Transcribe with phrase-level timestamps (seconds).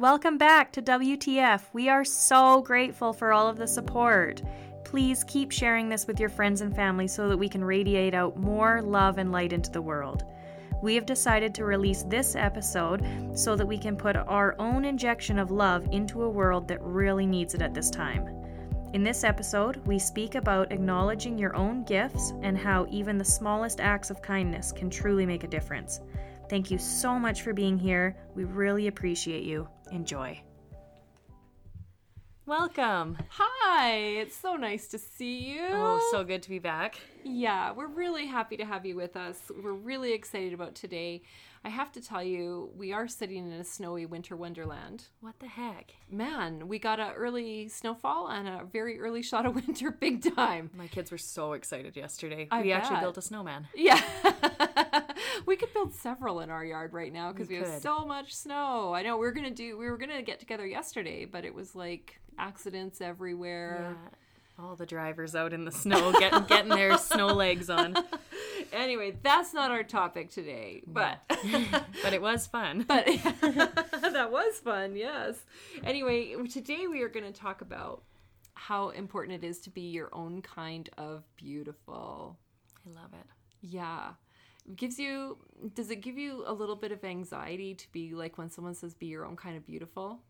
[0.00, 1.60] Welcome back to WTF.
[1.74, 4.40] We are so grateful for all of the support.
[4.82, 8.38] Please keep sharing this with your friends and family so that we can radiate out
[8.38, 10.24] more love and light into the world.
[10.82, 15.38] We have decided to release this episode so that we can put our own injection
[15.38, 18.26] of love into a world that really needs it at this time.
[18.94, 23.82] In this episode, we speak about acknowledging your own gifts and how even the smallest
[23.82, 26.00] acts of kindness can truly make a difference.
[26.50, 28.16] Thank you so much for being here.
[28.34, 29.68] We really appreciate you.
[29.92, 30.42] Enjoy.
[32.44, 33.16] Welcome.
[33.28, 35.68] Hi, it's so nice to see you.
[35.70, 36.96] Oh, so good to be back.
[37.22, 39.36] Yeah, we're really happy to have you with us.
[39.62, 41.22] We're really excited about today.
[41.64, 45.04] I have to tell you, we are sitting in a snowy winter wonderland.
[45.20, 45.92] What the heck?
[46.10, 50.70] Man, we got an early snowfall and a very early shot of winter big time.
[50.76, 52.48] My kids were so excited yesterday.
[52.50, 53.68] I we actually built a snowman.
[53.72, 54.02] Yeah.
[55.46, 58.34] we could build several in our yard right now because We we, have so much
[58.34, 58.94] snow.
[58.94, 61.54] I know we going to do we were going to get together yesterday, but it
[61.54, 63.96] was like accidents everywhere.
[64.58, 67.96] All the drivers out in the snow getting getting their snow legs on.
[68.72, 71.20] Anyway, that's not our topic today, but
[72.02, 72.84] But it was fun.
[72.86, 74.96] but that was fun.
[74.96, 75.36] Yes.
[75.82, 78.02] Anyway, today we are going to talk about
[78.52, 82.36] how important it is to be your own kind of beautiful.
[82.86, 83.26] I love it.
[83.62, 84.10] Yeah.
[84.76, 85.38] Gives you
[85.74, 88.94] does it give you a little bit of anxiety to be like when someone says
[88.94, 90.20] be your own kind of beautiful?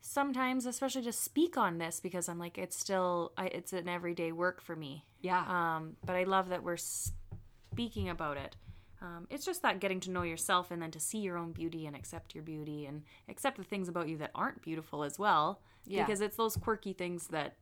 [0.00, 4.32] Sometimes, especially to speak on this, because I'm like, it's still, I, it's an everyday
[4.32, 5.04] work for me.
[5.20, 5.44] Yeah.
[5.46, 8.56] Um, but I love that we're speaking about it.
[9.00, 11.86] Um, it's just that getting to know yourself and then to see your own beauty
[11.86, 15.60] and accept your beauty and accept the things about you that aren't beautiful as well.
[15.86, 16.04] Yeah.
[16.04, 17.56] Because it's those quirky things that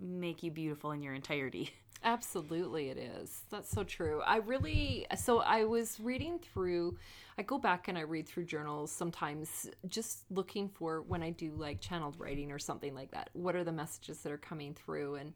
[0.00, 1.70] make you beautiful in your entirety.
[2.04, 3.42] Absolutely, it is.
[3.50, 4.22] That's so true.
[4.24, 6.98] I really, so I was reading through,
[7.38, 11.52] I go back and I read through journals sometimes just looking for when I do
[11.56, 13.30] like channeled writing or something like that.
[13.32, 15.16] What are the messages that are coming through?
[15.16, 15.32] And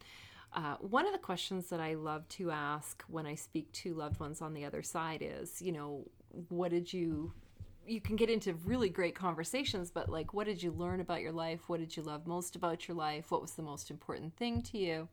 [0.53, 4.21] uh, one of the questions that I love to ask when I speak to loved
[4.21, 6.05] ones on the other side is, you know,
[6.49, 7.33] what did you
[7.87, 11.33] you can get into really great conversations, but like, what did you learn about your
[11.33, 11.69] life?
[11.69, 13.31] What did you love most about your life?
[13.31, 15.09] What was the most important thing to you?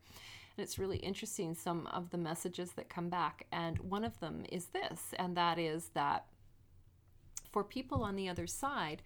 [0.56, 3.46] And it's really interesting some of the messages that come back.
[3.52, 6.26] And one of them is this, and that is that
[7.50, 9.02] for people on the other side,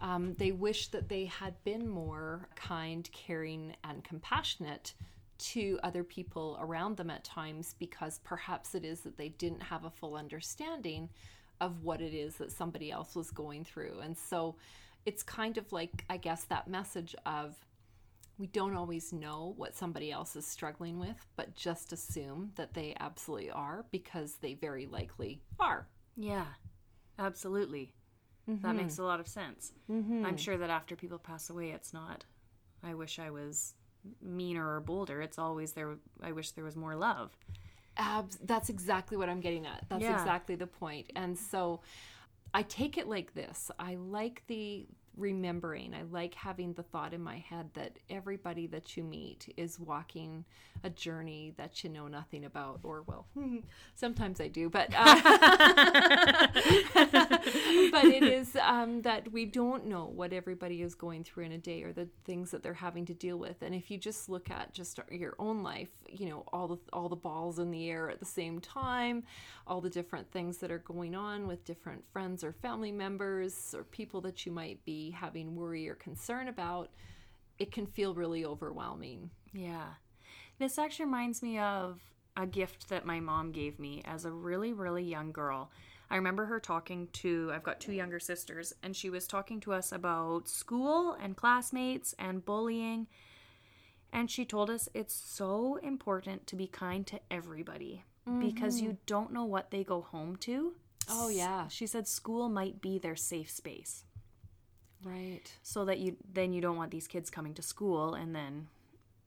[0.00, 4.94] um, they wish that they had been more kind, caring, and compassionate
[5.38, 9.84] to other people around them at times because perhaps it is that they didn't have
[9.84, 11.08] a full understanding
[11.60, 14.00] of what it is that somebody else was going through.
[14.02, 14.56] And so
[15.06, 17.56] it's kind of like, I guess, that message of
[18.38, 22.94] we don't always know what somebody else is struggling with, but just assume that they
[23.00, 25.88] absolutely are because they very likely are.
[26.16, 26.46] Yeah,
[27.18, 27.94] absolutely.
[28.46, 29.02] That makes mm-hmm.
[29.02, 29.72] a lot of sense.
[29.90, 30.24] Mm-hmm.
[30.24, 32.24] I'm sure that after people pass away, it's not,
[32.82, 33.74] I wish I was
[34.22, 35.20] meaner or bolder.
[35.20, 37.36] It's always there, I wish there was more love.
[37.98, 39.84] Abs- that's exactly what I'm getting at.
[39.88, 40.18] That's Yeah.
[40.18, 41.10] exactly the point.
[41.16, 41.80] And so
[42.54, 44.86] I take it like this I like the
[45.18, 49.78] remembering, I like having the thought in my head that everybody that you meet is
[49.78, 50.44] walking
[50.84, 53.26] a journey that you know nothing about, or well,
[53.94, 54.88] sometimes I do, but.
[54.96, 55.20] Uh,
[57.90, 61.58] but it is um, that we don't know what everybody is going through in a
[61.58, 63.62] day or the things that they're having to deal with.
[63.62, 67.08] And if you just look at just your own life, you know all the all
[67.08, 69.24] the balls in the air at the same time,
[69.66, 73.84] all the different things that are going on with different friends or family members or
[73.84, 76.90] people that you might be having worry or concern about,
[77.58, 79.30] it can feel really overwhelming.
[79.52, 79.94] Yeah.
[80.58, 82.00] This actually reminds me of
[82.36, 85.70] a gift that my mom gave me as a really, really young girl.
[86.10, 89.72] I remember her talking to, I've got two younger sisters, and she was talking to
[89.72, 93.08] us about school and classmates and bullying.
[94.12, 98.04] And she told us it's so important to be kind to everybody
[98.40, 99.02] because you mm-hmm.
[99.06, 100.74] don't know what they go home to.
[101.10, 101.68] Oh, yeah.
[101.68, 104.04] She said school might be their safe space
[105.04, 105.52] Right.
[105.62, 108.68] so that you then you don't want these kids coming to school and then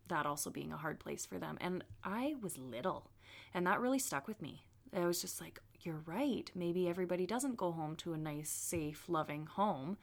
[0.09, 1.57] that also being a hard place for them.
[1.61, 3.09] And i was little
[3.53, 4.65] and that really stuck with me.
[4.95, 6.51] I was just like you're right.
[6.53, 9.97] Maybe everybody doesn't go home to a nice safe loving home.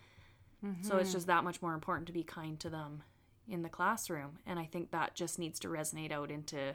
[0.82, 1.16] So it's mm-hmm.
[1.16, 3.04] just that much more important to be kind to them
[3.48, 4.38] in the classroom.
[4.46, 6.74] And i think that just needs to resonate out into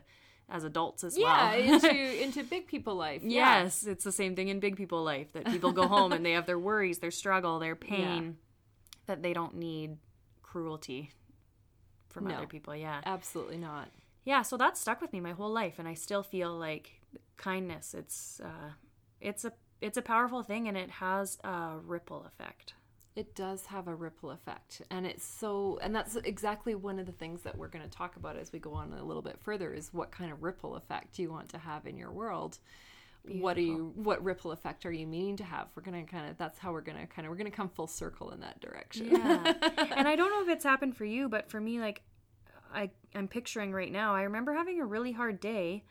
[0.49, 1.59] as adults as Yeah, well.
[1.59, 3.21] Yeah, into into big people life.
[3.23, 3.63] Yeah.
[3.63, 6.31] Yes, it's the same thing in big people life that people go home and they
[6.31, 8.37] have their worries, their struggle, their pain,
[9.05, 9.97] that they don't need
[10.41, 11.11] cruelty
[12.09, 12.35] from No.
[12.35, 12.75] other people.
[12.75, 13.01] Yeah.
[13.05, 13.89] Absolutely not.
[14.25, 17.01] Yeah, so that stuck with me my whole life and I still feel like
[17.35, 18.71] kindness it's uh
[19.19, 19.51] it's a
[19.81, 22.73] it's a powerful thing and it has a ripple effect.
[23.15, 27.11] it does have a ripple effect and it's so and that's exactly one of the
[27.11, 29.73] things that we're going to talk about as we go on a little bit further
[29.73, 32.59] is what kind of ripple effect do you want to have in your world
[33.25, 36.29] what are you what ripple effect are you meaning to have we're going to kind
[36.29, 38.41] of that's how we're going to kind of we're going to come full circle in
[38.41, 39.53] that direction Yeah.
[39.95, 42.01] and I don't know if it's happened for you, but for me, like,
[42.73, 45.83] I, I'm picturing right now, I remember having a really hard day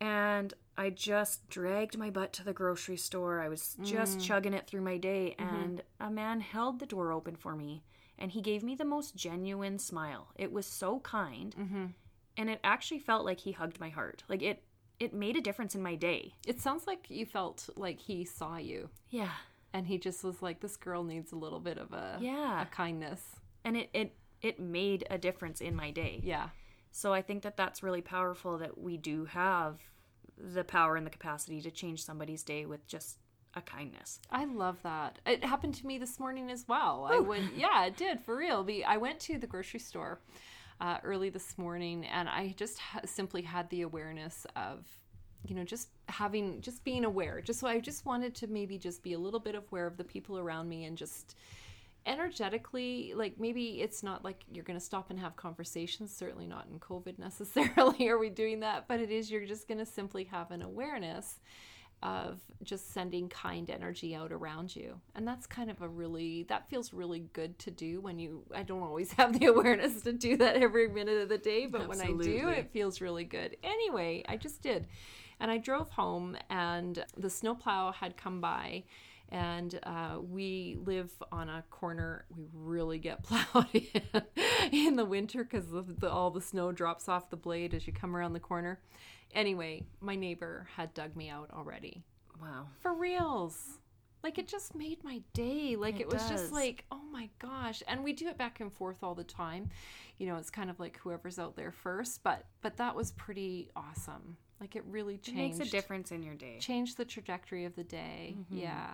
[0.00, 3.40] and I just dragged my butt to the grocery store.
[3.40, 4.22] I was just mm.
[4.22, 5.54] chugging it through my day, mm-hmm.
[5.56, 7.82] and a man held the door open for me
[8.18, 10.28] and he gave me the most genuine smile.
[10.36, 11.54] It was so kind.
[11.58, 11.84] Mm-hmm.
[12.36, 14.22] And it actually felt like he hugged my heart.
[14.28, 14.62] Like, it,
[15.00, 16.34] it made a difference in my day.
[16.46, 19.30] it sounds like you felt like he saw you Yeah.
[19.72, 22.62] and he just was like this girl needs a little bit of a Yeah.
[22.62, 23.22] a kindness
[23.64, 26.20] And it, it, it made a difference in my day.
[26.24, 26.48] yeah
[26.90, 29.78] So I think that that's really powerful that we do have
[30.36, 33.18] the power and the capacity to change somebody's day with just
[33.54, 34.20] a kindness.
[34.30, 35.18] I love that.
[35.26, 37.08] It happened to me this morning as well.
[37.10, 38.62] I went, yeah, it did for real.
[38.62, 40.20] Be I went to the grocery store
[40.80, 44.86] uh, early this morning, and I just ha- simply had the awareness of,
[45.46, 47.40] you know, just having, just being aware.
[47.40, 50.04] Just so I just wanted to maybe just be a little bit aware of the
[50.04, 51.36] people around me and just
[52.06, 56.66] energetically like maybe it's not like you're going to stop and have conversations certainly not
[56.72, 60.24] in covid necessarily are we doing that but it is you're just going to simply
[60.24, 61.40] have an awareness
[62.02, 65.00] of just sending kind energy out around you.
[65.14, 68.62] And that's kind of a really that feels really good to do when you i
[68.62, 72.00] don't always have the awareness to do that every minute of the day but when
[72.00, 73.56] i do it feels really good.
[73.62, 74.86] Anyway i just did
[75.40, 78.82] and i drove home and the snowplow had come by
[79.30, 84.22] and uh, we live on a corner we really get plowed in,
[84.72, 88.16] in the winter because the, all the snow drops off the blade as you come
[88.16, 88.80] around the corner.
[89.34, 92.02] Anyway my neighbor had dug me out already.
[92.40, 92.68] Wow.
[92.80, 93.78] for reals.
[94.22, 95.76] Like it just made my day.
[95.76, 96.30] Like it, It was does.
[96.30, 97.82] just like oh my gosh.
[97.86, 99.68] And we do it back and forth all the time.
[100.16, 103.70] You know it's kind of like whoever's out there first but but that was pretty
[103.76, 106.58] awesome like it really It makes a difference in your day.
[106.60, 108.36] change the trajectory of the day.
[108.38, 108.58] Mm-hmm.
[108.58, 108.90] Yeah.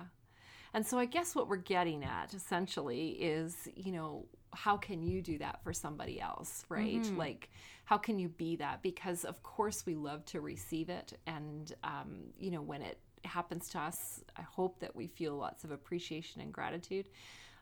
[0.72, 5.22] And so I guess what we're getting at essentially is, you know, how can you
[5.22, 7.00] do that for somebody else, right?
[7.02, 7.16] Mm-hmm.
[7.16, 7.48] Like,
[7.84, 8.82] how can you be that?
[8.82, 11.12] Because, of course, we love to receive it.
[11.26, 13.94] And, um, you know, when it happens to us,
[14.36, 17.08] I hope that we feel lots of appreciation and gratitude.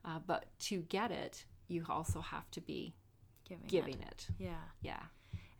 [0.04, 2.94] Uh, but to get it, you also have to be
[3.48, 3.64] Giving.
[3.64, 3.68] it.
[3.70, 4.26] giving it.
[4.38, 4.54] Yeah.
[4.80, 5.00] Yeah.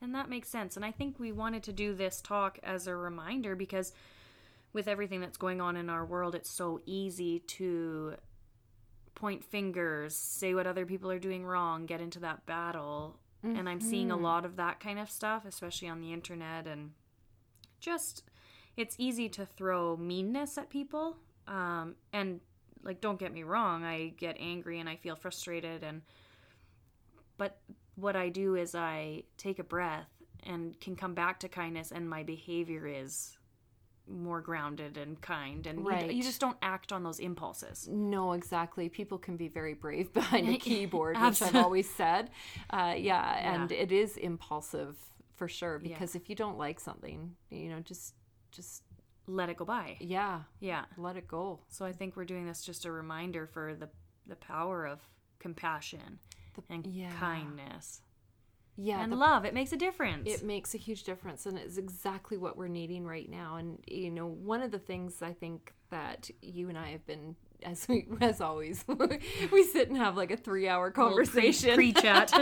[0.03, 0.75] And that makes sense.
[0.77, 3.93] And I think we wanted to do this talk as a reminder because
[4.73, 8.17] with everything that's going on in our world, it's so easy to
[9.15, 13.19] point fingers, say what other people are doing wrong, get into that battle.
[13.45, 16.67] And I'm seeing a lot of that kind of stuff, especially on the internet.
[16.67, 16.93] And
[17.81, 18.23] just,
[18.77, 21.17] it's easy to throw meanness at people.
[21.49, 22.41] Um, and,
[22.85, 25.83] like, don't get me wrong, I get angry and I feel frustrated.
[25.83, 26.03] And,
[27.37, 27.61] but
[27.97, 30.09] what I do is I take a breath
[30.45, 33.37] and can come back to kindness, and my behavior is
[34.09, 35.65] more grounded and kind.
[35.67, 36.13] And you- Right.
[36.13, 37.87] you, just don't act on those impulses.
[37.89, 38.89] No, exactly.
[38.89, 42.31] People can be very brave behind a keyboard, which I've always said.
[42.71, 44.97] Uh, yeah, and it is impulsive
[45.37, 48.15] for sure because if you don't like something, you know, just
[48.51, 48.83] just
[49.29, 49.97] Let it go by.
[50.01, 50.85] yeah, Yeah.
[50.97, 51.61] let it go.
[51.69, 53.89] So I think we're doing this just a reminder for the
[54.27, 55.01] the power of
[55.39, 56.19] compassion
[56.71, 57.11] and yeah.
[57.19, 58.03] kindness
[58.77, 59.45] Yeah, and the- love.
[59.45, 60.29] It makes a difference.
[60.29, 64.11] it makes a huge difference and it's exactly what we're needing right now and you
[64.11, 68.07] know one of the things i think that you and i have been as we
[68.21, 68.85] as always
[69.53, 72.33] we sit and have like a three hour conversation Pre chat.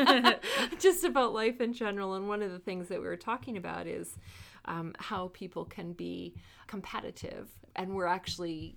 [0.79, 2.15] just about life in general.
[2.15, 4.17] And one of the things that we were talking about is
[4.65, 6.35] um, how people can be
[6.67, 7.49] competitive.
[7.77, 8.77] And we're actually,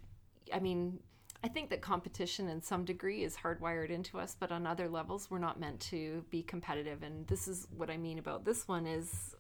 [0.54, 1.00] I mean,
[1.44, 5.30] I think that competition in some degree is hardwired into us, but on other levels,
[5.30, 7.04] we're not meant to be competitive.
[7.04, 9.36] And this is what I mean about this one is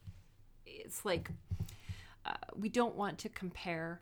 [0.65, 1.29] it's like
[2.25, 4.01] uh, we don't want to compare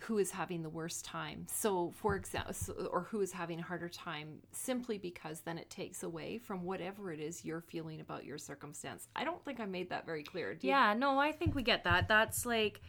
[0.00, 1.46] who is having the worst time.
[1.48, 2.54] So, for example,
[2.90, 7.12] or who is having a harder time simply because then it takes away from whatever
[7.12, 9.08] it is you're feeling about your circumstance.
[9.14, 10.56] I don't think I made that very clear.
[10.62, 12.08] Yeah, no, I think we get that.
[12.08, 12.80] That's like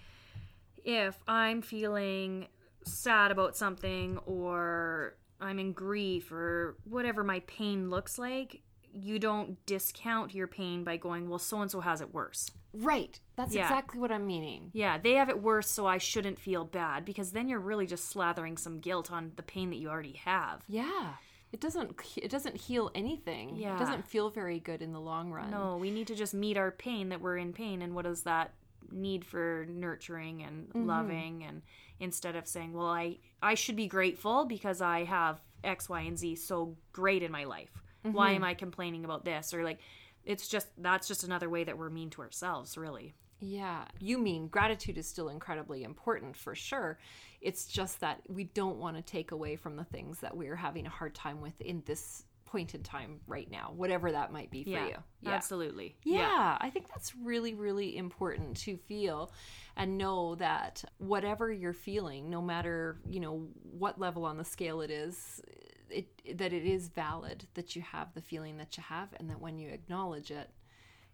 [0.83, 2.47] if I'm feeling
[2.85, 8.61] sad about something or I'm in grief or whatever my pain looks like,
[8.93, 12.49] you don't discount your pain by going, well, so and so has it worse.
[12.73, 13.19] Right.
[13.35, 13.63] That's Yeah.
[13.63, 14.69] exactly what I'm meaning.
[14.73, 18.13] Yeah, they have it worse, so I shouldn't feel bad because then you're really just
[18.13, 20.63] slathering some guilt on the pain that you already have.
[20.67, 21.13] Yeah.
[21.51, 23.55] It doesn't it doesn't heal anything.
[23.57, 23.75] Yeah.
[23.75, 25.51] It doesn't feel very good in the long run.
[25.51, 28.23] No, we need to just meet our pain that we're in pain, and what does
[28.23, 28.53] that
[28.91, 30.87] need for nurturing and mm-hmm.
[30.87, 31.61] loving and
[31.99, 36.17] instead of saying well i i should be grateful because i have x y and
[36.17, 37.81] z so great in my life.
[38.03, 38.35] Why mm-hmm.
[38.37, 39.53] am i complaining about this?
[39.53, 39.79] Or like
[40.23, 43.13] it's just that's just another way that we're mean to ourselves really.
[43.39, 46.99] Yeah, you mean gratitude is still incredibly important for sure.
[47.41, 50.85] It's just that we don't want to take away from the things that we're having
[50.85, 54.63] a hard time with in this point in time right now, whatever that might be
[54.63, 54.95] for you.
[55.21, 55.31] Yeah.
[55.31, 59.31] absolutely Yeah, I think that's really, really important to feel
[59.77, 64.81] and know that whatever you're feeling, no matter, you know, what level on the scale
[64.81, 65.41] it is,
[65.89, 69.39] it that it is valid that you have the feeling that you have and that
[69.39, 70.49] when you acknowledge it,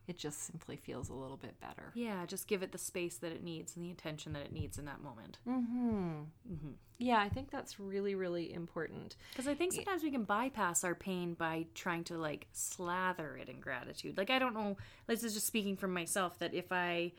[0.07, 1.91] it just simply feels a little bit better.
[1.93, 4.77] yeah just give it the space that it needs and the attention that it needs
[4.77, 6.21] in that moment mm-hmm.
[6.51, 6.71] Mm-hmm.
[6.99, 9.17] Yeah, I think that's really, really important.
[9.31, 13.49] Because I think sometimes we can bypass our pain by trying to like slather it
[13.49, 14.17] in gratitude.
[14.17, 17.11] Like, I don't know, this is just speaking from myself that if I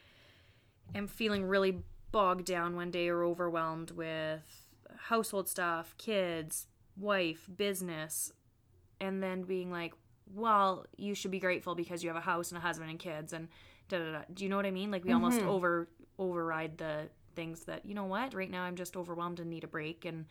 [0.94, 4.40] am feeling really bogged down one day or overwhelmed with
[4.96, 6.66] household stuff, kids,
[6.96, 8.32] wife, business,
[9.00, 9.94] and then being like,
[10.34, 13.32] well, you should be grateful because you have a house and a husband and kids
[13.32, 13.48] and
[13.88, 14.18] da da da.
[14.32, 14.90] Do you know what I mean?
[14.90, 15.48] Like, we almost mm-hmm.
[15.48, 19.64] over override the things that, you know what, right now I'm just overwhelmed and need
[19.64, 20.26] a break and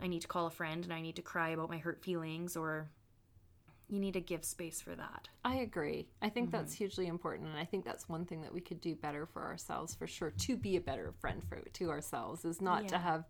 [0.00, 2.56] I need to call a friend and I need to cry about my hurt feelings
[2.56, 2.90] or
[3.88, 5.28] you need to give space for that.
[5.44, 6.08] I agree.
[6.20, 6.84] I think that's mm-hmm.
[6.84, 9.94] hugely important, and I think that's one thing that we could do better for ourselves
[9.94, 10.30] for sure.
[10.30, 13.24] To be a better friend for to ourselves is not to have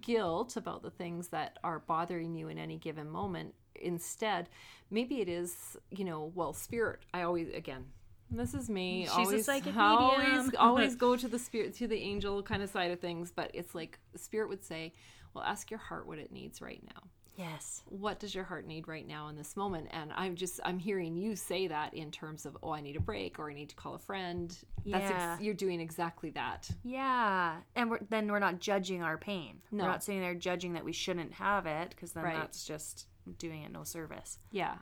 [0.00, 3.54] guilt about the things that are bothering you in any given moment.
[3.74, 4.48] Instead,
[4.90, 7.00] maybe it is, you know, well, spirit.
[7.12, 7.86] I always again.
[8.30, 9.08] This is me.
[9.14, 10.52] She's a psychic always, medium.
[10.58, 13.30] always go to the spirit, to the angel kind of side of things.
[13.34, 14.92] But it's like spirit would say,
[15.32, 17.02] "Well, ask your heart what it needs right now."
[17.36, 17.82] Yes.
[17.88, 21.16] what does your heart need right now in this moment and i'm just i'm hearing
[21.16, 23.76] you say that in terms of oh i need a break or i need to
[23.76, 25.32] call a friend that's Yeah.
[25.34, 27.56] ex- you're doing exactly that Yeah.
[27.74, 29.60] And we're, then we're not judging our pain.
[29.70, 29.84] No.
[29.84, 32.36] We're not sitting there judging that we shouldn't have it because then Right.
[32.36, 33.06] that's just
[33.38, 34.38] doing it no service.
[34.50, 34.76] yeah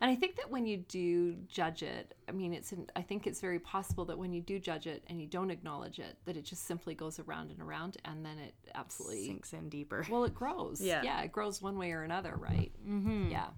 [0.00, 3.40] and i think that when you do judge it i mean it's i think it's
[3.40, 6.44] very possible that when you do judge it and you don't acknowledge it that it
[6.44, 10.06] just simply goes around and around and then it absolutely Sinks in deeper.
[10.10, 11.02] well it grows Yeah.
[11.02, 13.30] yeah it grows one way or another right mm-hmm.
[13.30, 13.48] yeah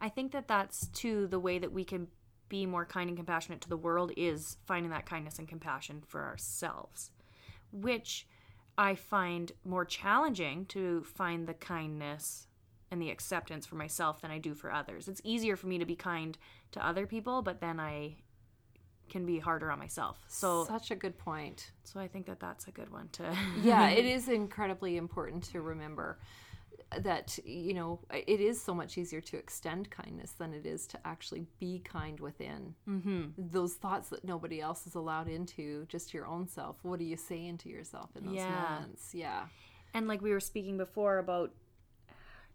[0.00, 2.08] I think that that's too the way that we can
[2.48, 6.24] be more kind and compassionate to the world is finding that kindness and compassion for
[6.24, 7.12] ourselves,
[7.70, 8.26] which
[8.76, 12.48] I find more challenging to find the kindness
[12.92, 15.08] and the acceptance for myself than I do for others.
[15.08, 16.38] It's easier for me to be kind
[16.72, 18.16] to other people, but then I
[19.08, 20.18] can be harder on myself.
[20.28, 23.88] So such a good point so I think that that's a good one to yeah
[23.88, 26.18] it is incredibly important to remember
[27.00, 30.98] that you know it is so much easier to extend kindness than it is to
[31.06, 33.24] actually be kind within mm-hmm.
[33.36, 37.16] those thoughts that nobody else is allowed into just your own self what are you
[37.16, 38.76] saying to yourself in those Yeah.
[38.78, 39.46] moments yeah
[39.94, 41.50] And like we were speaking before about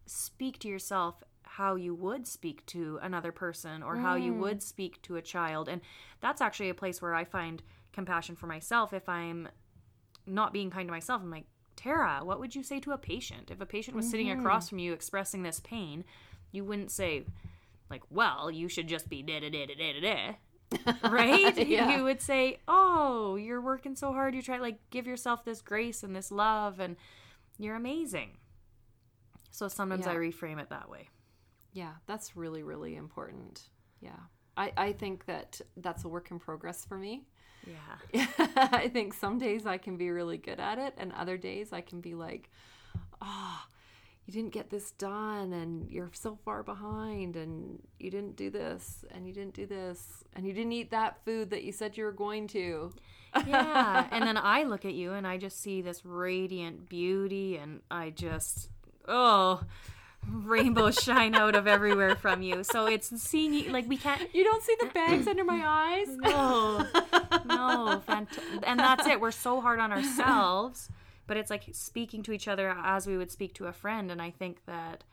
[0.07, 4.39] speak to yourself how you would speak to another person or how you mm.
[4.39, 5.67] would speak to a child.
[5.67, 5.81] And
[6.21, 9.47] that's actually a place where I find compassion for myself if I'm
[10.27, 11.21] not being kind to myself.
[11.21, 11.45] I'm like,
[11.75, 13.49] Tara, what would you say to a patient?
[13.49, 14.39] If a patient was sitting mm-hmm.
[14.39, 16.03] across from you expressing this pain,
[16.51, 17.23] you wouldn't say,
[17.89, 20.35] like, well, you should just be da da da da da da da.
[21.09, 21.67] right?
[21.67, 21.95] Yeah.
[21.95, 24.35] You would say, "Oh, you're working so hard.
[24.35, 26.97] You try like give yourself this grace and this love, and
[27.57, 28.31] you're amazing."
[29.51, 31.09] So sometimes I reframe it that way.
[31.73, 33.69] yeah that's really really important
[34.01, 34.21] yeah
[34.55, 37.25] I, I think that that's a work in progress for me
[38.13, 38.27] Yeah.
[38.57, 41.81] I think some days I can be really good at it, and other days I
[41.81, 42.49] can be like,
[43.21, 43.59] oh,
[44.25, 49.03] you didn't get this done, and you're so far behind, and you didn't do this,
[49.11, 52.05] and you didn't do this, and you didn't eat that food that you said you
[52.05, 52.91] were going to.
[53.45, 54.07] Yeah.
[54.11, 58.11] and then I look at you and I just see this radiant beauty, and I
[58.11, 58.69] just,
[59.07, 59.61] oh,
[60.29, 62.63] rainbows shine out of everywhere from you.
[62.63, 64.33] So it's seeing you like we can't.
[64.33, 66.07] You don't see the bags under my eyes?
[66.17, 66.85] No,
[67.45, 68.27] no, fant-
[68.63, 69.19] and that's it.
[69.21, 70.89] We're so hard on ourselves,
[71.27, 74.21] but it's like speaking to each other as we would speak to a friend, and
[74.21, 75.03] I think that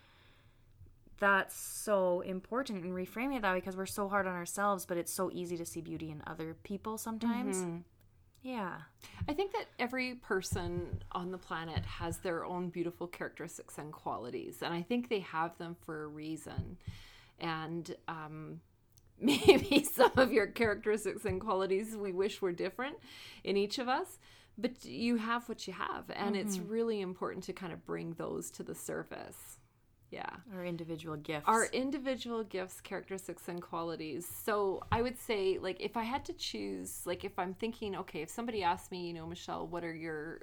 [1.20, 4.96] that's so important in reframing it that way because we're so hard on ourselves, but
[4.96, 7.58] it's so easy to see beauty in other people sometimes.
[7.58, 7.76] Mm-hmm.
[8.44, 8.74] Yeah,
[9.26, 14.58] I think that every person on the planet has their own beautiful characteristics and qualities,
[14.60, 16.76] and I think they have them for a reason.
[17.40, 18.60] And um,
[19.18, 22.96] maybe some of your characteristics and qualities we wish were different
[23.44, 24.18] in each of us,
[24.58, 28.50] but you have what you have, and it's really important to kind of bring those
[28.50, 29.53] to the surface.
[30.14, 30.30] Yeah.
[30.54, 31.44] Our individual gifts.
[31.48, 34.30] Our individual gifts, characteristics, and qualities.
[34.44, 38.22] So I would say, like, if I had to choose, like, if I'm thinking, okay,
[38.22, 40.42] if somebody asked me, you know, Michelle, what are your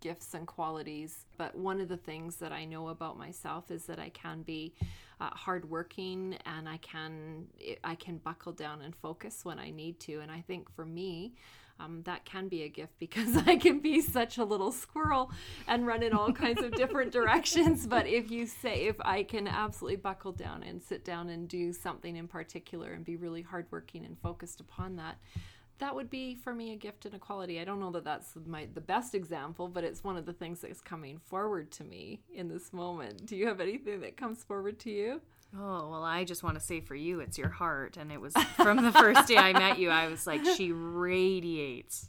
[0.00, 1.26] gifts and qualities?
[1.38, 4.74] But one of the things that I know about myself is that I can be
[5.20, 7.46] uh, hardworking and I can
[7.84, 10.20] I can buckle down and focus when I need to.
[10.20, 11.34] And I think for me,
[11.80, 15.30] um, that can be a gift because I can be such a little squirrel
[15.66, 17.86] and run in all kinds of different directions.
[17.86, 21.72] But if you say, if I can absolutely buckle down and sit down and do
[21.72, 25.18] something in particular and be really hardworking and focused upon that,
[25.78, 27.60] that would be for me a gift and a quality.
[27.60, 30.60] I don't know that that's my the best example, but it's one of the things
[30.60, 33.26] that's coming forward to me in this moment.
[33.26, 35.20] Do you have anything that comes forward to you?
[35.56, 37.96] Oh, well, I just want to say for you, it's your heart.
[37.96, 42.08] And it was from the first day I met you, I was like, she radiates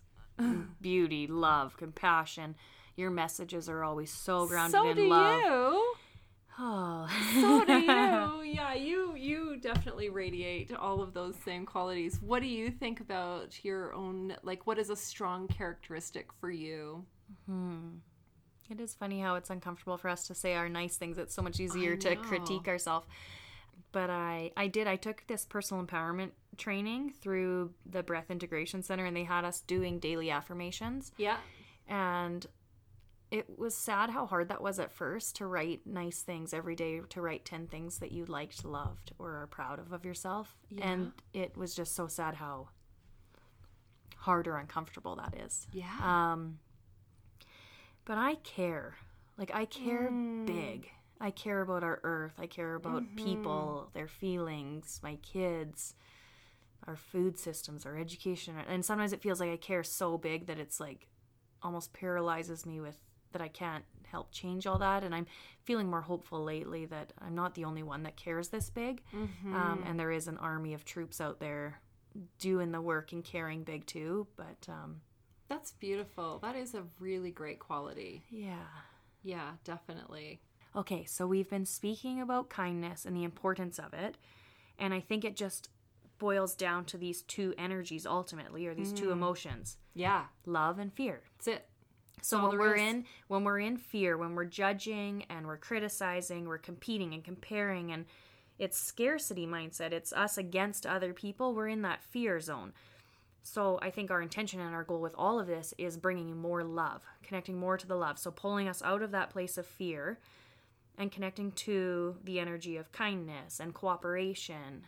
[0.82, 2.56] beauty, love, compassion.
[2.96, 4.88] Your messages are always so grounded in love.
[4.88, 5.42] so in do love.
[5.42, 5.94] You.
[6.58, 7.08] Oh.
[7.34, 8.32] so do you.
[8.56, 12.20] Yeah, you you definitely radiate all of those same qualities.
[12.22, 17.04] What do you think about your own like what is a strong characteristic for you?
[17.48, 17.98] Hmm.
[18.70, 21.18] It is funny how it's uncomfortable for us to say our nice things.
[21.18, 23.08] It's so much easier to critique ourselves.
[23.92, 29.06] But I I did I took this personal empowerment training through the Breath Integration Center
[29.06, 31.12] and they had us doing daily affirmations.
[31.18, 31.38] Yeah.
[31.88, 32.46] And
[33.32, 37.02] it was sad how hard that was at first to write nice things every day
[37.10, 40.88] to write 10 things that you liked loved or are proud of of yourself Yeah.
[40.92, 42.70] and it was just so sad how
[44.18, 45.90] hard or uncomfortable that is Yeah.
[46.02, 46.60] um
[48.06, 48.96] but i care
[49.38, 50.46] like i care Mm.
[50.46, 53.24] big i care about our earth i care about Mm-hmm.
[53.26, 55.96] people their feelings my kids
[56.88, 60.60] our food systems our education and sometimes it feels like i care so big that
[60.60, 61.08] it's like
[61.64, 62.98] almost paralyzes me with
[63.32, 65.04] that I can't help change all that.
[65.04, 65.26] And I'm
[65.66, 69.02] feeling more hopeful lately that I'm not the only one that cares this big.
[69.14, 69.54] Mm-hmm.
[69.54, 71.82] Um, and there is an army of troops out there
[72.40, 74.28] doing the work and caring big too.
[74.38, 75.02] But um,
[75.48, 76.40] That's beautiful.
[76.40, 78.24] That is a really great quality.
[78.30, 78.66] yeah.
[79.24, 80.40] Yeah, definitely.
[80.76, 84.20] Okay, so we've been speaking about kindness and the importance of it.
[84.78, 85.70] And I think it just
[86.20, 89.14] boils down to these two energies ultimately, or these two mm.
[89.14, 91.24] emotions Yeah, love and fear.
[91.38, 91.68] that's it.
[92.22, 92.82] So when we're is.
[92.82, 97.92] in when we're in fear, when we're judging and we're criticizing, we're competing and comparing
[97.92, 98.06] and
[98.58, 99.92] it's scarcity mindset.
[99.92, 101.54] It's us against other people.
[101.54, 102.74] We're in that fear zone.
[103.48, 106.64] So I think our intention and our goal with all of this is bringing more
[106.64, 108.18] love, connecting more to the love.
[108.18, 110.18] So pulling us out of that place of fear
[110.98, 114.86] and connecting to the energy of kindness and cooperation,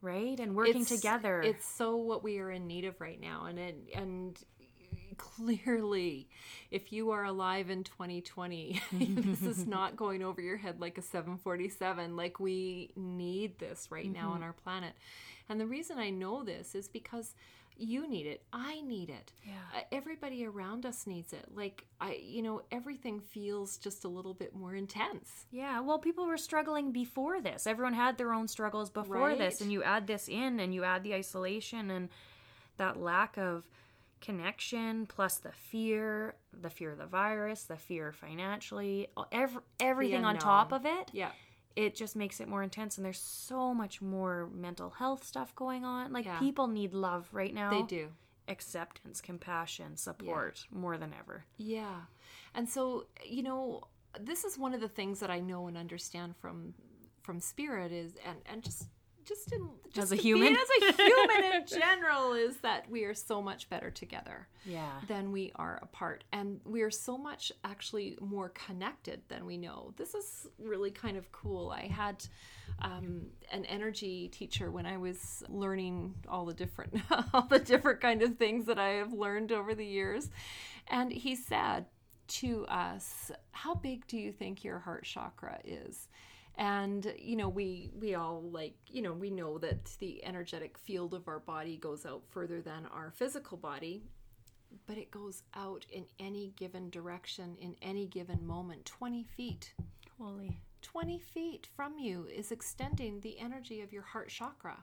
[0.00, 0.40] right?
[0.40, 1.42] And working It's- together.
[1.42, 4.38] It's so what we are in need of right now, and it, and
[5.18, 6.26] clearly,
[6.70, 11.02] if you are alive in 2020, this is not going over your head like a
[11.02, 12.16] 747.
[12.16, 14.32] Like we need this right now Mm-hmm.
[14.36, 14.94] on our planet,
[15.50, 17.34] and the reason I know this is because.
[17.80, 18.42] You need it.
[18.52, 19.32] I need it.
[19.42, 19.52] Yeah.
[19.74, 21.46] Uh, everybody around us needs it.
[21.54, 25.46] Like I, you know, everything feels just a little bit more intense.
[25.50, 27.66] Yeah, well, people were struggling before this.
[27.66, 31.02] Everyone had their own struggles before this, and you add this in, and you add
[31.02, 32.10] the isolation and
[32.76, 33.64] that lack of
[34.20, 40.36] connection, plus the fear, the fear of the virus, the fear financially, every, everything on
[40.38, 41.10] top of it.
[41.12, 41.30] Yeah.
[41.76, 45.84] It just makes it more intense, and there's so much more mental health stuff going
[45.84, 46.12] on.
[46.12, 46.38] Like Yeah.
[46.38, 47.70] people need love right now.
[47.70, 48.08] They do.
[48.48, 51.44] acceptance, compassion, support more than ever.
[51.56, 52.00] Yeah.
[52.54, 53.84] And so, you know,
[54.18, 56.74] this is one of the things that I know and understand from
[57.22, 58.88] from spirit is and and just
[59.30, 60.54] just in just a human?
[60.56, 65.00] as a human in general is that we are so much better together Yeah.
[65.08, 66.24] than we are apart.
[66.32, 69.94] And we are so much actually more connected than we know.
[69.96, 71.70] This is really kind of cool.
[71.70, 72.24] I had
[72.82, 76.94] um, an energy teacher when i was learning all the different
[77.34, 80.30] all the different kind of things that i have learned over the years.
[80.88, 81.86] And he said
[82.28, 86.08] to us how big do you think your heart chakra is
[86.60, 91.14] and you know we we all like you know we know that the energetic field
[91.14, 94.04] of our body goes out further than our physical body
[94.86, 98.84] but it goes out in any given direction in any given moment.
[98.84, 99.72] 20 feet.
[100.18, 100.60] Holy.
[100.82, 104.78] 20 feet from you is extending the energy of your heart chakra.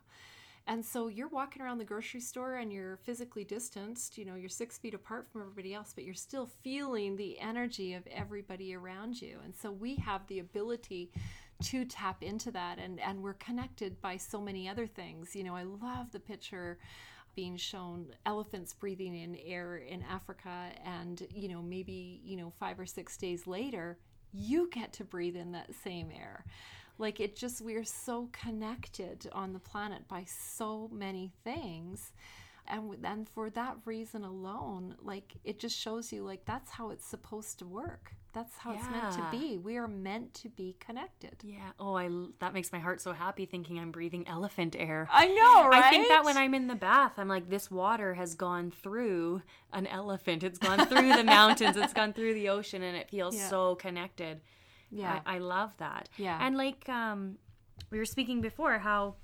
[0.67, 4.49] And so you're walking around the grocery store and you're physically distanced you know you're
[4.49, 9.21] six feet apart from everybody else but you're still feeling the energy of everybody around
[9.21, 9.39] you.
[9.43, 11.11] And so we have the ability
[11.61, 15.55] to tap into that and and we're connected by so many other things you know
[15.55, 16.77] i love the picture
[17.35, 22.79] being shown elephants breathing in air in Africa and you know maybe you know 5
[22.79, 23.99] or 6 days later
[24.33, 26.45] you get to breathe in that same air.
[26.97, 32.11] Like it just, we're so connected on the planet by so many things.
[32.69, 37.05] And then for that reason alone, like it just shows you, like, that's how it's
[37.07, 38.13] supposed to work.
[38.33, 39.57] That's how it's meant to be.
[39.57, 41.37] We are meant to be connected.
[41.43, 41.71] Yeah.
[41.79, 42.07] Oh, I
[42.39, 45.07] that makes my heart so happy thinking I'm breathing elephant air.
[45.11, 45.85] I know, right?
[45.85, 49.41] I think that when I'm in the bath, I'm like, this water has gone through
[49.73, 50.43] an elephant.
[50.43, 51.77] It's gone through the mountains.
[51.77, 53.49] It's gone through the ocean, and it feels Yeah.
[53.49, 54.41] so connected.
[54.91, 55.21] Yeah.
[55.25, 56.07] I, I love that.
[56.17, 56.37] Yeah.
[56.39, 57.37] And like um,
[57.89, 59.15] we were speaking before, how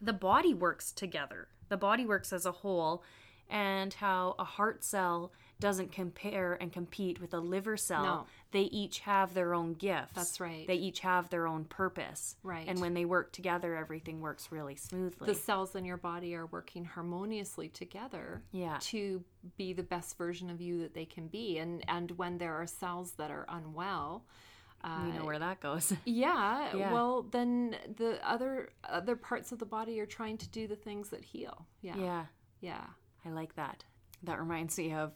[0.00, 1.48] the body works together.
[1.72, 3.02] The body works as a whole,
[3.48, 8.04] and how a heart cell doesn't compare and compete with a liver cell.
[8.04, 8.26] No.
[8.50, 10.12] They each have their own gifts.
[10.12, 10.66] That's right.
[10.66, 12.36] They each have their own purpose.
[12.42, 12.66] Right.
[12.68, 15.26] And when they work together, everything works really smoothly.
[15.26, 18.76] the cells in your body are working harmoniously together Yeah.
[18.82, 19.24] to
[19.56, 22.66] be the best version of you that they can be and and when there are
[22.66, 24.26] cells that are unwell
[24.84, 25.92] uh, we know where that goes.
[26.04, 26.92] yeah, Yeah.
[26.92, 31.10] well then the other other parts of the body are trying to do the things
[31.10, 32.24] that heal yeah yeah.
[32.60, 32.84] yeah
[33.24, 33.84] I like that.
[34.24, 35.12] That reminds me of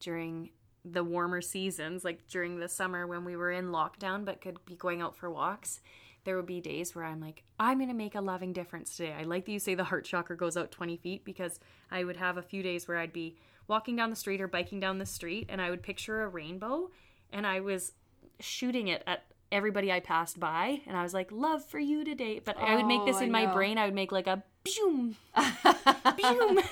[0.00, 0.50] during
[0.84, 4.74] the warmer seasons, like during the summer when we were in lockdown but could be
[4.74, 5.80] going out for walks.
[6.24, 9.12] There would be days where I'm like, I'm going to make a loving difference today.
[9.18, 11.58] I like that you say the heart chakra goes out 20 feet because
[11.90, 13.36] I would have a few days where I'd be
[13.68, 16.90] walking down the street or biking down the street and I would picture a rainbow
[17.32, 17.92] and I was
[18.40, 22.40] shooting it at everybody I passed by and I was like, love for you today.
[22.42, 23.78] But I would make Oh, this in my brain.
[23.78, 26.58] I would make like a boom, boom.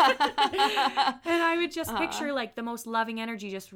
[0.00, 2.34] and I would just picture uh-huh.
[2.34, 3.70] like the most loving energy just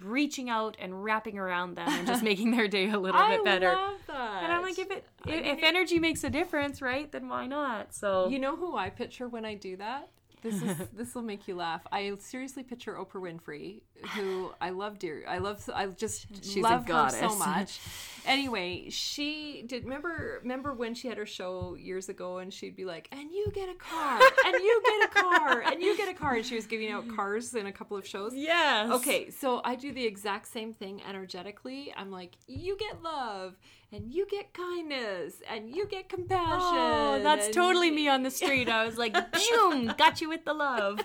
[0.00, 3.72] reaching out and wrapping around them and just making their day a little bit better.
[3.72, 7.28] love that and I'm like, if it if, if energy makes a difference, right, then
[7.28, 7.94] why not?
[7.94, 10.08] So you know who I picture when I do that?
[10.42, 11.86] This is this will make you laugh.
[11.90, 13.80] I seriously picture Oprah Winfrey,
[14.16, 15.24] who I love dear.
[15.28, 17.80] I love I just She's a love her so much.
[18.26, 22.84] Anyway, she did remember remember when she had her show years ago and she'd be
[22.84, 26.14] like, "And you get a car, and you get a car, and you get a
[26.14, 28.34] car." And she was giving out cars in a couple of shows.
[28.34, 31.94] yes, Okay, so I do the exact same thing energetically.
[31.96, 33.56] I'm like, you get love,
[33.90, 36.58] and you get kindness, and you get oh, compassion.
[36.60, 38.68] Oh, that's totally me on the street.
[38.68, 41.00] I was like, boom, got you with the love.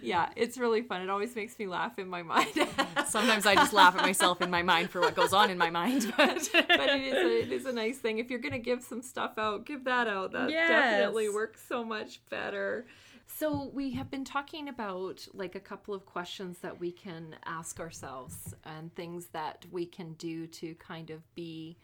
[0.02, 1.02] yeah, it's really fun.
[1.02, 2.52] It always makes me laugh in my mind.
[3.08, 5.70] Sometimes I just laugh at myself in my mind for what goes on in my
[5.70, 6.12] mind.
[6.18, 8.18] But, but it is a, it is a nice thing.
[8.18, 10.34] If you're gonna give some stuff out, give that out.
[10.34, 10.68] That Yes.
[10.70, 12.86] definitely works so much better.
[13.28, 17.80] So we have been talking about like a couple of questions that we can ask
[17.80, 21.78] ourselves and things that we can do to kind of be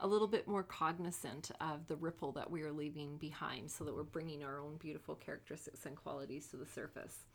[0.00, 3.94] a little bit more cognizant of the ripple that we are leaving behind so that
[3.94, 7.26] we're bringing our own beautiful characteristics and qualities to the surface.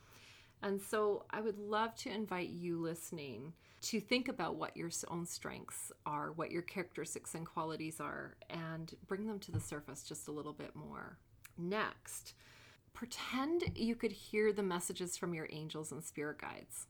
[0.61, 5.25] And so I would love to invite you listening to think about what your own
[5.25, 10.27] strengths are, what your characteristics and qualities are, and bring them to the surface just
[10.27, 11.17] a little bit more.
[11.57, 12.33] Next,
[12.97, 16.87] pretend you could hear the messages from your angels and spirit guides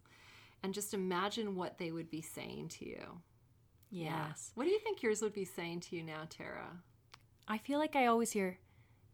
[0.63, 3.03] and just imagine what they would be saying to you.
[3.91, 4.51] yes.
[4.55, 6.77] What do you think yours would be saying to you now, Tara?
[7.45, 8.57] I feel like I always hear,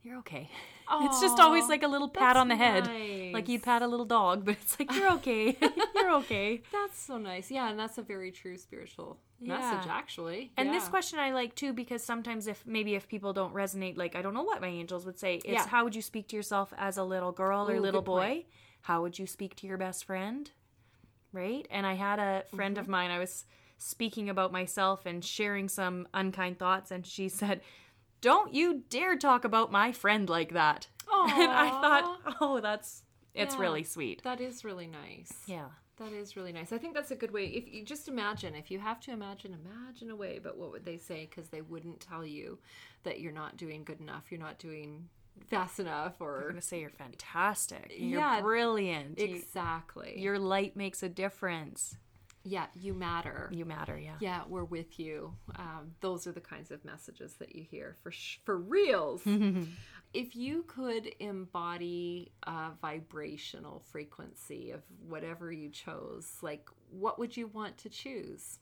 [0.04, 0.50] you're okay.
[1.02, 2.86] it's just always like a little pat on the head.
[2.86, 3.34] nice.
[3.34, 5.58] Like you'd pat a little dog, but it's like, you're okay.
[5.96, 6.62] you're okay.
[6.72, 7.50] That's so nice.
[7.50, 10.52] Yeah, and that's a very true spiritual message, actually.
[10.58, 14.16] And this question I like too because sometimes if maybe if people don't resonate, like
[14.16, 15.36] I don't know what my angels would say.
[15.36, 15.68] It's Yeah.
[15.68, 18.28] how would you speak to yourself as a little girl or Ooh, little boy?
[18.28, 18.46] point.
[18.82, 20.52] How would you speak to your best friend?
[21.32, 21.68] Right?
[21.72, 22.82] And I had a friend Mm-hmm.
[22.82, 23.46] of mine, I was
[23.78, 27.62] speaking about myself and sharing some unkind thoughts, and she said,
[28.24, 30.88] Don't you dare talk about my friend like that.
[31.12, 33.04] And I thought, oh, that's
[33.36, 33.62] it's Yeah.
[33.62, 34.24] really sweet.
[34.24, 35.32] That is really nice.
[35.46, 35.68] Yeah.
[35.98, 36.72] That is really nice.
[36.74, 37.46] I think that's a good way.
[37.46, 40.40] If you just imagine, if you have to imagine, imagine a way.
[40.42, 41.28] But what would they say?
[41.30, 42.58] Because they wouldn't tell you
[43.04, 44.24] that you're not doing good enough.
[44.32, 45.08] You're not doing
[45.50, 47.92] fast enough, or gonna say you're fantastic.
[47.96, 49.20] You're Yeah, brilliant.
[49.20, 50.20] You- exactly.
[50.20, 51.98] your light makes a difference.
[52.44, 53.50] Yeah, you matter.
[53.52, 54.16] You matter, yeah.
[54.20, 55.34] Yeah, we're with you.
[55.56, 59.22] Um, those are the kinds of messages that you hear for sh- for reals.
[60.14, 67.48] if you could embody a vibrational frequency of whatever you chose, like what would you
[67.48, 68.60] want to choose?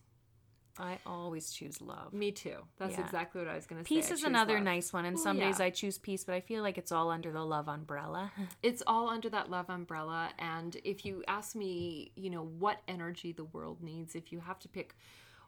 [0.81, 2.11] I always choose love.
[2.13, 2.57] Me too.
[2.77, 3.05] That's Yeah.
[3.05, 3.95] exactly what I was going to say.
[3.95, 4.63] Peace is another love.
[4.63, 5.65] nice one, and some days yeah.
[5.65, 8.31] I choose peace, but I feel like it's all under the love umbrella.
[8.63, 10.31] It's all under that love umbrella.
[10.39, 14.59] And if you ask me, you know, what energy the world needs, if you have
[14.59, 14.95] to pick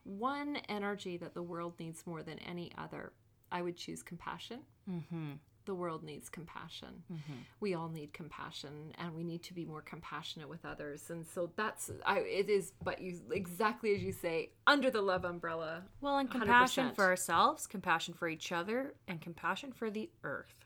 [0.04, 3.14] one energy that the world needs more than any other,
[3.52, 4.62] I would choose compassion.
[4.90, 5.34] mm-hmm.
[5.66, 7.04] The world needs compassion.
[7.60, 11.10] We all need compassion, and we need to be more compassionate with others.
[11.10, 12.20] And so that's I.
[12.20, 15.84] It is, but you exactly as you say, under the love umbrella.
[16.02, 16.96] Well, and compassion 100%.
[16.96, 20.66] for ourselves, compassion for each other, and compassion for the earth.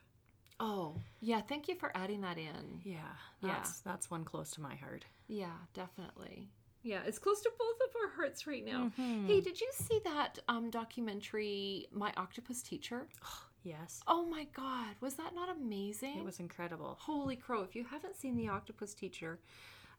[0.60, 1.40] Oh, yeah.
[1.40, 2.80] Thank you for adding that in.
[2.84, 2.96] Yeah,
[3.42, 3.52] Yeah.
[3.54, 5.04] that's that's one close to my heart.
[5.28, 6.48] Yeah, definitely.
[6.82, 8.90] Yeah, it's close to both of our hearts right now.
[8.96, 13.06] Hey, did you see that um documentary, My Octopus Teacher?
[13.64, 16.18] Yes, Oh my God, was that not amazing?
[16.18, 16.96] it was incredible.
[17.00, 17.62] Holy crow!
[17.62, 19.40] If you haven't seen The Octopus Teacher,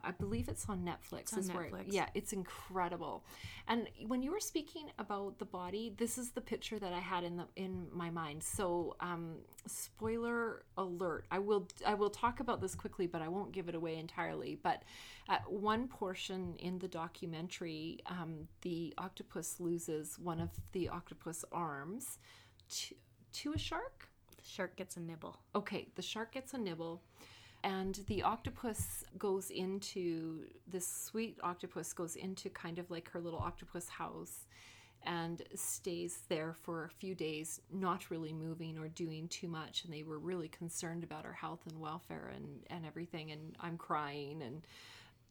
[0.02, 1.34] I believe it's on Netflix.
[1.34, 1.88] on is where- Netflix.
[1.90, 3.26] yeah, it's incredible.
[3.68, 7.26] And when you were speaking about the body, this is the picture that I had
[7.26, 8.42] in the in my mind.
[8.44, 9.36] So, um,
[9.68, 11.26] spoiler alert!
[11.30, 14.56] I will I will talk about this quickly, but I won't give it away entirely.
[14.56, 14.84] But
[15.28, 22.20] at one portion in the documentary, um, the octopus loses one of the octopus arms
[22.70, 22.96] to,
[23.34, 24.08] to a shark.
[24.38, 25.40] The shark gets a nibble.
[25.56, 27.02] Okay, the shark gets a nibble,
[27.64, 33.40] and the octopus goes into this sweet octopus goes into kind of like her little
[33.40, 34.46] octopus house
[35.04, 39.86] and stays there for a few days, not really moving or doing too much.
[39.86, 43.32] And they were really concerned about her health and welfare and, and everything.
[43.32, 44.62] And I'm crying and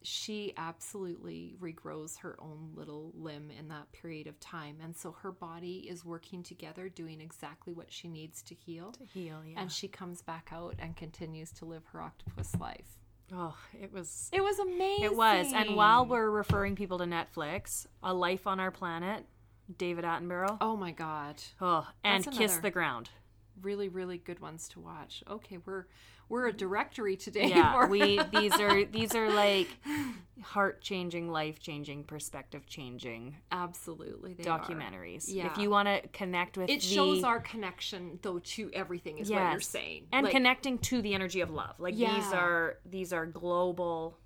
[0.01, 4.77] she absolutely regrows her own little limb in that period of time.
[4.81, 8.91] And so her body is working together, doing exactly what she needs to heal.
[8.93, 9.59] To heal, yeah.
[9.59, 12.99] And she comes back out and continues to live her octopus life.
[13.33, 15.03] oh, it was It was amazing.
[15.03, 15.51] It was.
[15.53, 19.25] And while we're referring people to Netflix, A Life on Our Planet,
[19.77, 20.57] David Attenborough.
[20.61, 21.35] Oh my God.
[21.61, 23.09] Oh, and Kiss the Ground.
[23.61, 25.23] Really, really good ones to watch.
[25.29, 25.85] Okay, we're
[26.29, 27.47] we're a directory today.
[27.49, 29.67] Yeah, for- we these are these are like
[30.41, 34.59] heart changing, life changing, perspective changing absolutely they are.
[34.59, 35.25] documentaries.
[35.27, 35.51] Yeah.
[35.51, 39.29] If you want to connect with It the, shows our connection though to everything is
[39.29, 40.05] what you're saying.
[40.11, 41.75] and Like, connecting to the energy of love.
[41.79, 44.17] Like these are these are global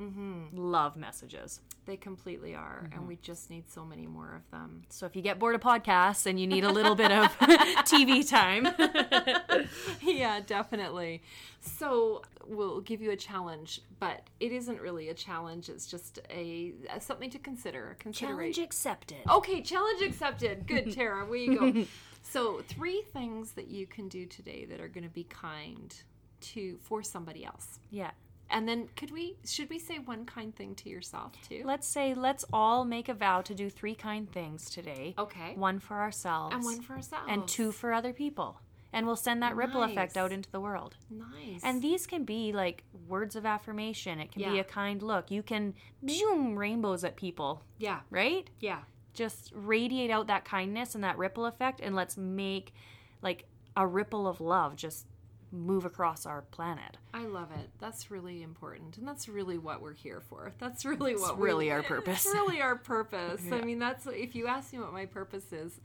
[0.00, 0.56] Mm-hmm.
[0.56, 1.60] love messages.
[1.86, 2.98] they completely are, Mm-hmm.
[2.98, 4.82] and we just need so many more of them.
[4.90, 8.28] So if you get bored of podcasts and you need a little bit of TV
[8.28, 8.68] time,
[10.02, 11.22] yeah, definitely.
[11.60, 15.68] So we'll give you a challenge, but it isn't really a challenge.
[15.68, 17.96] It's just a, a something to consider.
[18.12, 19.18] Challenge accepted.
[19.28, 20.66] Okay, challenge accepted.
[20.66, 21.24] Good, Tara.
[21.26, 21.84] Where you go.
[22.22, 25.94] so, three things that you can do today that are going to be kind
[26.40, 27.78] to for somebody else.
[27.90, 28.10] Yeah.
[28.50, 29.36] And then, could we?
[29.44, 31.62] Should we say one kind thing to yourself too?
[31.64, 35.14] Let's say let's all make a vow to do three kind things today.
[35.18, 35.52] Okay.
[35.54, 37.26] One for ourselves and one for ourselves.
[37.28, 38.60] and two for other people.
[38.90, 40.96] And we'll send that ripple effect out into the world.
[41.10, 41.60] Nice.
[41.62, 44.18] And these can be like words of affirmation.
[44.18, 45.30] It can be a kind look.
[45.30, 45.74] You can
[46.08, 48.48] zoom rainbows at people, yeah, right?
[48.60, 48.78] yeah,
[49.12, 52.72] Just radiate out that kindness and that ripple effect and let's make
[53.20, 53.44] like
[53.76, 55.04] a ripple of love just
[55.50, 56.96] move across our planet.
[57.14, 57.70] I love it.
[57.78, 60.52] That's really important, and that's really what we're here for.
[60.58, 62.26] That's really what It's really our purpose.
[62.26, 63.42] It's really our purpose.
[63.50, 65.80] I mean, that's if you ask me what my purpose is,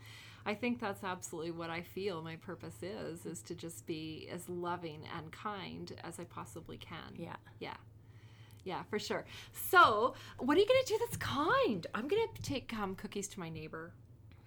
[0.45, 4.49] I think that's absolutely what I feel my purpose is: is to just be as
[4.49, 7.13] loving and kind as I possibly can.
[7.15, 7.36] Yeah.
[7.60, 7.76] yeah,
[8.63, 9.26] yeah, for sure.
[9.69, 11.88] So, what are you gonna do that's kind?
[11.93, 13.93] I'm gonna take um, cookies to my neighbor,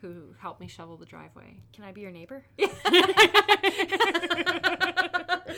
[0.00, 1.56] who helped me shovel the driveway.
[1.72, 2.44] Can I be your neighbor?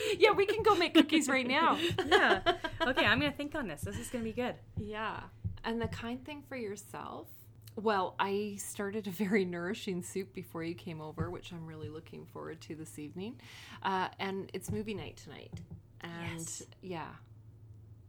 [0.18, 1.78] yeah, we can go make cookies right now.
[2.06, 2.40] yeah.
[2.82, 3.82] Okay, I'm going to think on this.
[3.82, 4.54] This is going to be good.
[4.76, 5.20] Yeah.
[5.64, 7.26] And the kind thing for yourself?
[7.76, 12.26] Well, I started a very nourishing soup before you came over, which I'm really looking
[12.26, 13.40] forward to this evening.
[13.82, 15.52] Uh, and it's movie night tonight.
[16.00, 16.62] And Yes.
[16.82, 17.08] yeah,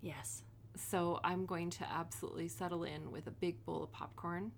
[0.02, 0.44] Yes.
[0.76, 4.52] so I'm going to absolutely settle in with a big bowl of popcorn.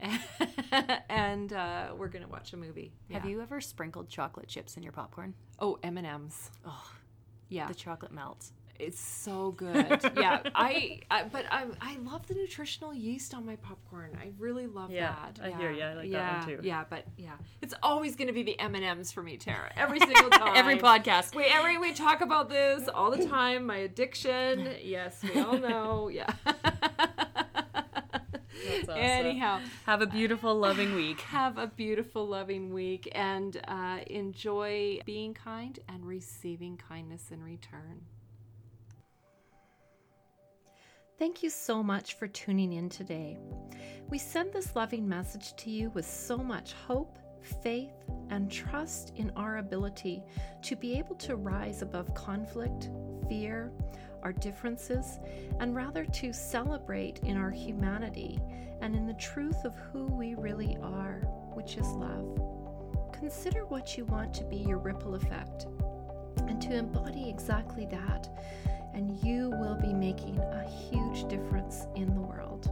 [1.08, 2.92] and uh, we're going to watch a movie.
[3.10, 3.30] Have Yeah.
[3.30, 5.34] you ever sprinkled chocolate chips in your popcorn?
[5.58, 6.50] Oh, M&M's.
[6.64, 6.90] Oh,
[7.48, 7.66] Yeah.
[7.66, 8.52] the chocolate melts.
[8.78, 10.00] It's so good.
[10.16, 14.16] yeah, I, I but I I love the nutritional yeast on my popcorn.
[14.22, 15.44] I really love Yeah, that.
[15.44, 15.86] I hear ya.
[15.86, 16.60] I like that yeah, one too.
[16.62, 19.72] Yeah, but yeah, it's always going to be the M and M's for me, Tara.
[19.76, 20.52] Every single time.
[20.54, 21.34] Every podcast.
[21.34, 23.66] We every we talk about this all the time.
[23.66, 24.68] My addiction.
[24.80, 26.06] Yes, we all know.
[26.08, 26.32] Yeah.
[28.90, 29.02] Awesome.
[29.02, 31.20] Anyhow, Have a beautiful, loving week.
[31.22, 38.00] have a beautiful, loving week, and uh, enjoy being kind and receiving kindness in return.
[41.18, 43.38] Thank you so much for tuning in today.
[44.08, 47.18] We send this loving message to you with so much hope,
[47.62, 47.90] faith,
[48.30, 50.22] and trust in our ability
[50.62, 52.90] to be able to rise above conflict,
[53.28, 53.72] fear,
[54.22, 55.18] our differences,
[55.60, 58.38] and rather to celebrate in our humanity
[58.80, 61.20] and in the truth of who we really are,
[61.54, 62.38] which is love.
[63.18, 65.66] consider what you want to be your ripple effect
[66.46, 68.28] and to embody exactly that,
[68.94, 72.70] and you will be making a huge difference in the world.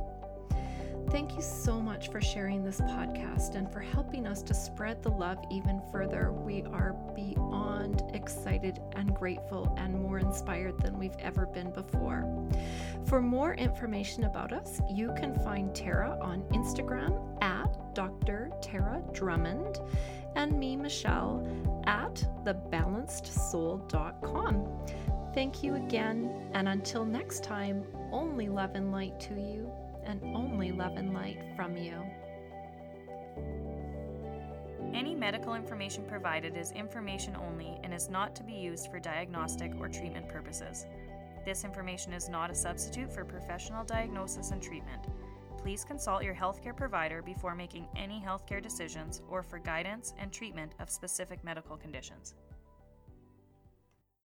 [1.10, 1.75] Thank you so
[2.16, 6.32] for sharing this podcast and for helping us to spread the love even further.
[6.32, 12.24] We are beyond excited and grateful and more inspired than we've ever been before.
[13.04, 18.50] For more information about us, you can find Tara on Instagram at Dr.
[18.62, 19.78] Tara Drummond
[20.36, 21.46] and me, Michelle,
[21.84, 24.86] at thebalancedsoul.com.
[25.34, 29.70] Thank you again, and until next time, only love and light to you
[30.06, 31.94] and only love and light from you.
[34.94, 39.72] Any medical information provided is information only and is not to be used for diagnostic
[39.78, 40.86] or treatment purposes.
[41.44, 45.06] This information is not a substitute for professional diagnosis and treatment.
[45.58, 50.72] Please consult your healthcare provider before making any healthcare decisions or for guidance and treatment
[50.80, 52.34] of specific medical conditions.